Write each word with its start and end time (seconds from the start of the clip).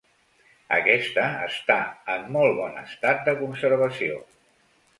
Aquesta 0.77 1.25
està 1.49 1.75
en 2.15 2.25
molt 2.37 2.57
bon 2.63 2.81
estat 2.85 3.23
de 3.31 3.39
conservació. 3.45 4.21